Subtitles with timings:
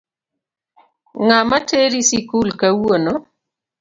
[1.23, 3.13] Ng'ama teri sikul kawuono?